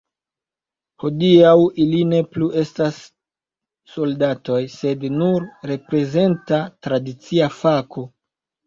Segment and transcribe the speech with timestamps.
[1.03, 1.51] Hodiaŭ
[1.83, 2.21] ili ne
[2.63, 8.11] estas plu soldatoj, sed nur reprezenta tradicia fako.